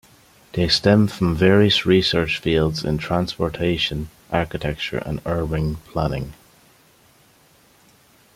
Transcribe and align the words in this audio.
They 0.53 0.67
stem 0.67 1.05
from 1.09 1.35
various 1.35 1.85
research 1.85 2.39
fields 2.39 2.83
in 2.83 2.97
transportation, 2.97 4.09
architecture 4.31 4.97
and 4.97 5.21
urban 5.27 5.75
planning. 5.75 6.33